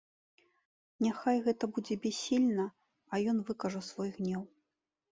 [1.07, 2.67] Няхай гэта будзе бяссільна,
[3.13, 4.41] а ён выкажа свой гнеў.